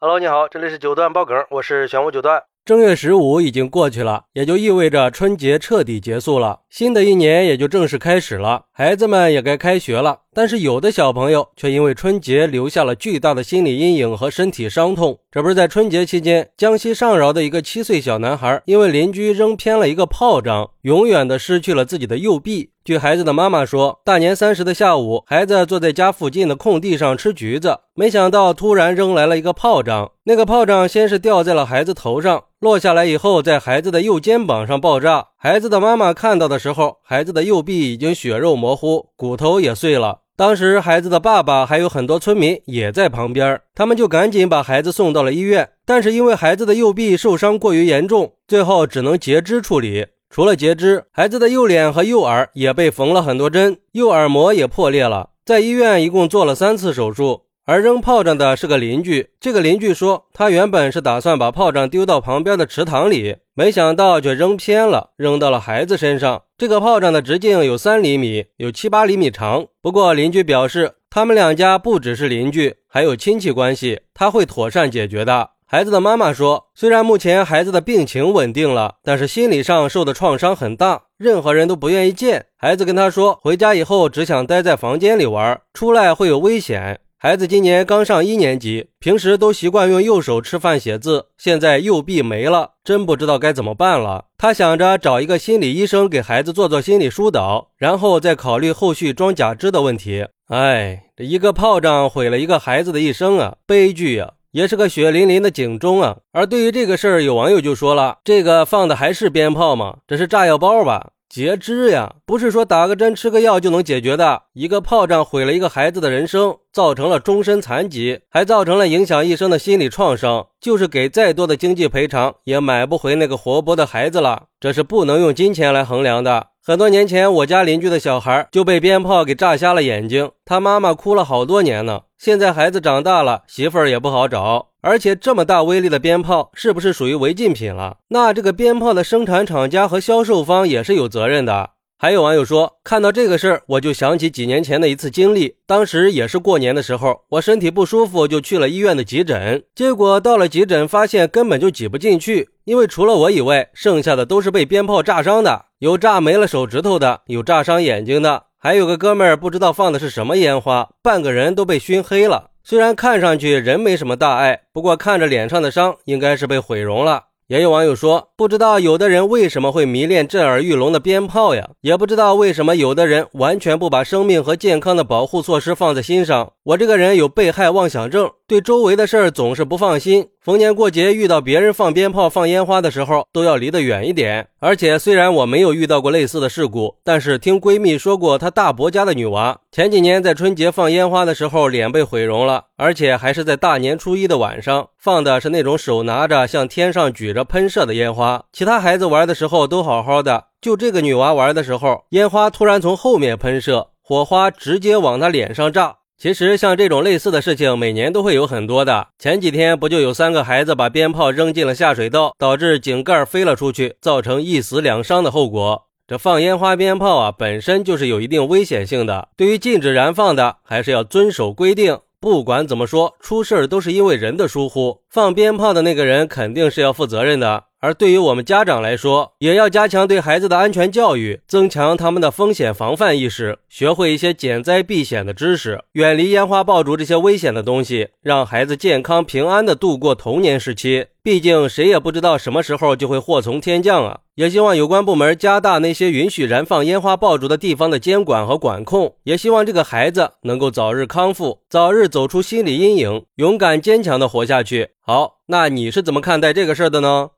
[0.00, 2.40] Hello，你好，这里是九段爆梗，我是玄武九段。
[2.64, 10.20] 正月十五已经过去了，也就意味着春节彻底结束了，新的一年也就正式开始了，孩子们也该开学了。
[10.32, 15.18] 但是有的小朋友却因为春节留下了巨大的心理阴影和身体伤痛。
[15.32, 22.70] 这不是在春节期间，江西上饶的一个七岁小男孩，因为邻居扔偏了一个炮仗，永远的失去了自己的右臂。
[22.88, 30.12] 据孩子的妈妈说，大年三十的下午，孩子坐在家附近的空地上吃橘子，没想到突然扔来了一个炮仗。
[30.24, 35.26] 那个炮仗先是掉在了孩子头上，落下来以后，在孩子的右肩膀上爆炸。
[35.36, 40.20] 孩子的妈妈看到的时候，孩子的右臂已经血肉模糊，骨头也碎了。
[40.34, 45.68] 当时，孩子的爸爸还有很多村民也在旁边，他们就赶紧把孩子送到了医院。
[45.84, 50.06] 但是因为孩子的右臂受伤过于严重，最后只能截肢处理。
[50.30, 55.30] 除了截肢，孩子的右脸和右耳也被缝了很多针，右耳膜也破裂了。
[55.44, 57.44] 在医院一共做了三次手术。
[57.64, 66.44] 而扔炮仗的是个邻居，这个邻居说，他原本是打算把炮仗丢到旁边的池塘里，没想到却扔偏了，扔到了孩子身上。
[66.56, 69.66] 这个炮仗的直径有三厘米，有七八厘米长。
[69.82, 75.50] 不过邻居表示，他们两家不只是邻居，还有亲戚关系，他会妥善解决的。
[75.70, 82.46] 孩子的妈妈说：“虽然目前孩子的病情稳定了，但是心理上受的创伤很大，任何人都不愿意见。
[82.56, 87.00] 孩子跟他说，回家以后只想待在房间里玩，出来会有危险。
[87.18, 94.24] 孩子今年刚上一年级，平时都习惯用右手吃饭写字，现在右臂没了，真不知道该怎么办了。
[94.38, 100.24] 他想着找一个心理医生给孩子做做心理疏导，然后再考虑后续装假肢的问题。
[100.48, 106.16] 哎，这一个炮仗毁了一个孩子的一生啊，悲剧呀！”也是个血淋淋的警钟啊！
[106.32, 109.98] 而对于这个事儿，有网友就说了：“这个放的还是鞭炮吗？
[110.06, 111.10] 这是炸药包吧？
[111.28, 114.44] 截肢呀，不是说打个针吃个药就能解决的。
[114.54, 120.46] 一个炮仗毁了一个孩子的人生，造成了终身残疾，还造成了影响一生的心理创伤。
[120.58, 124.44] 就是给再多的经济赔偿，也买不回那个活泼的孩子了。
[124.58, 132.02] 这是不能用金钱来衡量的。”很多年前，我家邻居的小孩就被鞭炮给炸瞎了眼睛，他妈妈哭了好多年呢。
[132.18, 137.96] 现在孩子长大了，媳妇儿也不好找，而且这么大威力的鞭炮是不是属于违禁品了？
[138.08, 141.70] 那这个鞭炮的生产厂家和销售方也是有责任的。
[142.00, 145.56] 还有网友说，看到这个事儿，我就想起几年前的一次经历。
[145.66, 149.64] 当时也是过年的时候，我身体不舒服，就去了医院的急诊。
[149.74, 162.50] 结果到了急诊，发现根本就挤不进去，因为除了我以外，剩下的都是被鞭炮炸伤的，有炸没了手指头的，有炸伤眼睛的，还有个哥们儿不知道放的是什么烟花，半个人都被熏黑了。
[162.62, 167.24] 虽然看上去人没什么大碍，不过看着脸上的伤，应该是被毁容了。
[167.48, 171.70] 也有网友说，不知道有的人为什么会迷恋震耳欲聋的鞭炮呀？
[171.80, 176.52] 也不知道为什么有的人完全不把生命和健康的保护措施放在心上。
[176.68, 180.28] 我这个人有被害妄想症，对周围的事儿总是不放心。
[180.42, 184.46] 逢年过节遇到别人放鞭炮、放烟花的时候，都要离得远一点。
[184.60, 198.44] 而且虽然我没有遇到过类似的事故，但是听闺蜜说过，她大伯家的女娃前几年在春节放烟花的时候，脸被毁容了，而且还是在大年初一的晚上放的，是那种手拿着向天上举着喷射的烟花。
[198.52, 205.94] 其他孩子玩的时候都好好的，就这个女娃玩的时候，烟花突然从后面喷射，火花直接往她脸上炸。
[206.18, 209.06] 其实像这种类似的事情，每年都会有很多的。
[209.20, 215.84] 前几天不就有三个孩子把鞭炮扔进了下水道，导致井盖飞了出去，造成一死两伤的后果。
[216.08, 219.28] 这放烟花鞭炮啊，本身就是有一定危险性的。
[219.36, 221.96] 对于禁止燃放的，还是要遵守规定。
[222.20, 227.66] 不管怎么说，出事儿都是因为人的疏忽，放鞭炮的那个人肯定是要负责任的。
[227.80, 241.06] 而对于我们家长来说，也要加强对孩子的安全教育，增强他们的风险防范意识，学会一些减灾避险的知识，远离烟花爆竹这些危险的东西，让孩子健康平安的度过童年时期。
[241.22, 244.20] 毕竟谁也不知道什么时候就会祸从天降啊！
[244.36, 254.88] 也希望有关部门加大那些允许燃放烟花爆竹的地方的监管和管控，也希望这个孩子能够早日康复，早日走出心理阴影，勇敢坚强的活下去。
[255.00, 257.30] 好，那你是怎么看待这个事儿的呢？